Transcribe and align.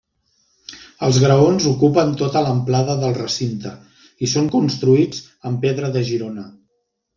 Els 1.07 1.19
graons 1.23 1.67
ocupen 1.71 2.15
tota 2.21 2.41
l'amplada 2.47 2.97
del 3.05 3.15
recinte 3.19 3.75
i 4.29 4.33
són 4.35 4.51
construïts 4.57 5.23
amb 5.51 5.63
pedra 5.69 5.95
de 5.99 6.07
Girona. 6.13 6.51